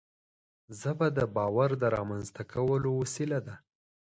ژبه 0.79 1.07
د 1.17 1.19
باور 1.35 1.69
د 1.81 1.83
رامنځته 1.97 2.43
کولو 2.53 2.89
وسیله 3.01 3.39
ده 3.47 3.55